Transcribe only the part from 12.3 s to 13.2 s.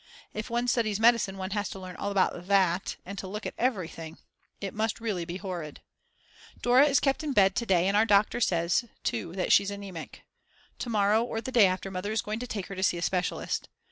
to take her to see a